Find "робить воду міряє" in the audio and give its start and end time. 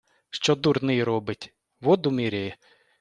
1.03-2.57